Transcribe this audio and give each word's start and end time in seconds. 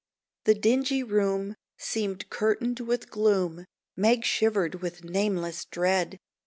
The 0.45 0.55
dingy 0.55 1.03
room 1.03 1.53
seemed 1.77 2.27
curtained 2.31 2.79
with 2.79 3.11
gloom; 3.11 3.65
Meg 3.95 4.25
shivered 4.25 4.81
with 4.81 5.03
nameless 5.03 5.63
dread. 5.65 6.17